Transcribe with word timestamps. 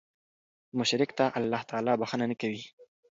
مشرک 0.77 1.09
ته 1.17 1.25
الله 1.39 1.61
تعالی 1.69 1.93
بخښنه 2.01 2.25
نه 2.31 2.35
کوي 2.41 2.63